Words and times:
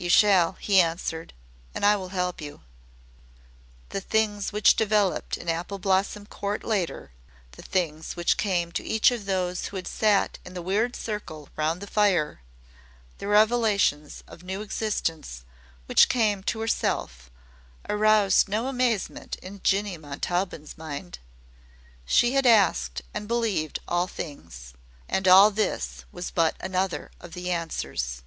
"You 0.00 0.08
shall," 0.08 0.52
he 0.60 0.78
answered, 0.80 1.32
"and 1.74 1.84
I 1.84 1.96
will 1.96 2.10
help 2.10 2.40
you." 2.40 2.60
The 3.88 4.00
things 4.00 4.52
which 4.52 4.76
developed 4.76 5.36
in 5.36 5.48
Apple 5.48 5.80
Blossom 5.80 6.24
Court 6.26 6.62
later, 6.62 7.10
the 7.50 7.62
things 7.62 8.14
which 8.14 8.36
came 8.36 8.70
to 8.72 8.84
each 8.84 9.10
of 9.10 9.24
those 9.24 9.66
who 9.66 9.76
had 9.76 9.88
sat 9.88 10.38
in 10.44 10.54
the 10.54 10.62
weird 10.62 10.94
circle 10.94 11.48
round 11.56 11.80
the 11.82 11.88
fire, 11.88 12.42
the 13.18 13.26
revelations 13.26 14.22
of 14.28 14.44
new 14.44 14.62
existence 14.62 15.42
which 15.86 16.08
came 16.08 16.44
to 16.44 16.60
herself, 16.60 17.28
aroused 17.88 18.48
no 18.48 18.68
amazement 18.68 19.34
in 19.42 19.60
Jinny 19.64 19.98
Montaubyn's 19.98 20.78
mind. 20.78 21.18
She 22.06 22.34
had 22.34 22.46
asked 22.46 23.02
and 23.12 23.26
believed 23.26 23.80
all 23.88 24.06
things 24.06 24.74
and 25.08 25.26
all 25.26 25.50
this 25.50 26.04
was 26.12 26.30
but 26.30 26.54
another 26.60 27.10
of 27.18 27.32
the 27.34 27.50
Answers. 27.50 28.22